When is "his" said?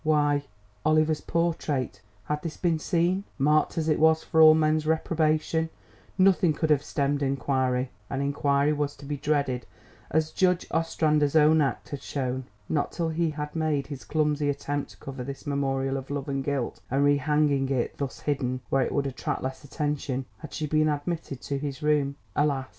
13.85-14.03, 21.59-21.83